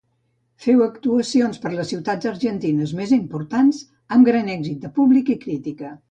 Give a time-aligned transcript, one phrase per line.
[0.63, 3.81] Féu actuacions per les ciutats argentines més importants,
[4.17, 5.93] amb gran èxit de públic i crítica.